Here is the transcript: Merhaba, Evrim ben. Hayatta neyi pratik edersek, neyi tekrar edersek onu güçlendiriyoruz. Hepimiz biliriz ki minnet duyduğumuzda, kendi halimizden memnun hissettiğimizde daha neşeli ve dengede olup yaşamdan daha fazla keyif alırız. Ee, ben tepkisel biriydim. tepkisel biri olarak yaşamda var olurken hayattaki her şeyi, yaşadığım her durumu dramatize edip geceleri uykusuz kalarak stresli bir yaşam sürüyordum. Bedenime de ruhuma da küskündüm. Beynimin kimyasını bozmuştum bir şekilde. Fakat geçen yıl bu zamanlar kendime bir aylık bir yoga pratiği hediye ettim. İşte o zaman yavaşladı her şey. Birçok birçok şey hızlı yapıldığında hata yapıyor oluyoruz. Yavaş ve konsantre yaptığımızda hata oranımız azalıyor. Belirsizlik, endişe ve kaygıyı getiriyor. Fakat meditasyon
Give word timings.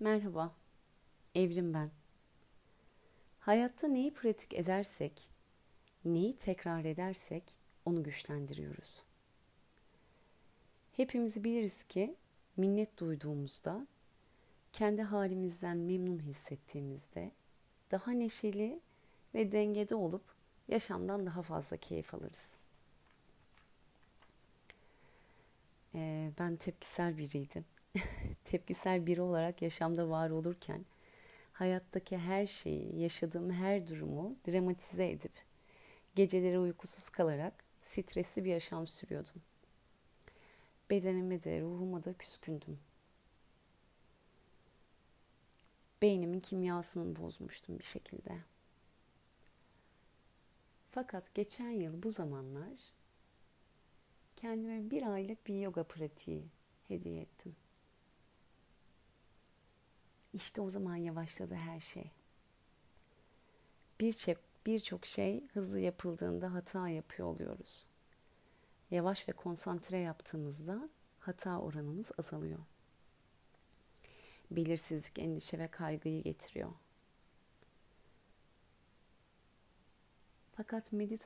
Merhaba, 0.00 0.52
Evrim 1.34 1.74
ben. 1.74 1.90
Hayatta 3.40 3.88
neyi 3.88 4.14
pratik 4.14 4.54
edersek, 4.54 5.30
neyi 6.04 6.36
tekrar 6.36 6.84
edersek 6.84 7.42
onu 7.84 8.02
güçlendiriyoruz. 8.02 9.02
Hepimiz 10.92 11.44
biliriz 11.44 11.84
ki 11.84 12.16
minnet 12.56 12.98
duyduğumuzda, 12.98 13.86
kendi 14.72 15.02
halimizden 15.02 15.76
memnun 15.76 16.18
hissettiğimizde 16.18 17.30
daha 17.90 18.10
neşeli 18.10 18.80
ve 19.34 19.52
dengede 19.52 19.94
olup 19.94 20.24
yaşamdan 20.68 21.26
daha 21.26 21.42
fazla 21.42 21.76
keyif 21.76 22.14
alırız. 22.14 22.56
Ee, 25.94 26.32
ben 26.38 26.56
tepkisel 26.56 27.18
biriydim. 27.18 27.64
tepkisel 28.50 29.06
biri 29.06 29.20
olarak 29.20 29.62
yaşamda 29.62 30.10
var 30.10 30.30
olurken 30.30 30.84
hayattaki 31.52 32.18
her 32.18 32.46
şeyi, 32.46 33.00
yaşadığım 33.00 33.50
her 33.50 33.88
durumu 33.88 34.36
dramatize 34.48 35.10
edip 35.10 35.32
geceleri 36.14 36.58
uykusuz 36.58 37.08
kalarak 37.08 37.64
stresli 37.82 38.44
bir 38.44 38.50
yaşam 38.50 38.86
sürüyordum. 38.86 39.42
Bedenime 40.90 41.44
de 41.44 41.60
ruhuma 41.60 42.04
da 42.04 42.12
küskündüm. 42.12 42.78
Beynimin 46.02 46.40
kimyasını 46.40 47.16
bozmuştum 47.16 47.78
bir 47.78 47.84
şekilde. 47.84 48.38
Fakat 50.88 51.34
geçen 51.34 51.70
yıl 51.70 52.02
bu 52.02 52.10
zamanlar 52.10 52.78
kendime 54.36 54.90
bir 54.90 55.12
aylık 55.12 55.46
bir 55.46 55.60
yoga 55.60 55.84
pratiği 55.84 56.44
hediye 56.88 57.20
ettim. 57.20 57.56
İşte 60.32 60.60
o 60.60 60.68
zaman 60.70 60.96
yavaşladı 60.96 61.54
her 61.54 61.80
şey. 61.80 62.10
Birçok 64.00 64.38
birçok 64.66 65.06
şey 65.06 65.48
hızlı 65.48 65.80
yapıldığında 65.80 66.54
hata 66.54 66.88
yapıyor 66.88 67.28
oluyoruz. 67.28 67.86
Yavaş 68.90 69.28
ve 69.28 69.32
konsantre 69.32 69.98
yaptığımızda 69.98 70.88
hata 71.20 71.60
oranımız 71.60 72.12
azalıyor. 72.18 72.58
Belirsizlik, 74.50 75.18
endişe 75.18 75.58
ve 75.58 75.68
kaygıyı 75.68 76.22
getiriyor. 76.22 76.70
Fakat 80.56 80.92
meditasyon 80.92 81.20